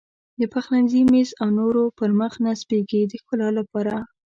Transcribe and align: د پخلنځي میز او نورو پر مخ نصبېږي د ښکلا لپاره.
د 0.39 0.41
پخلنځي 0.53 1.01
میز 1.11 1.29
او 1.41 1.47
نورو 1.59 1.83
پر 1.97 2.09
مخ 2.19 2.33
نصبېږي 2.45 3.01
د 3.07 3.13
ښکلا 3.21 3.49
لپاره. 3.59 3.95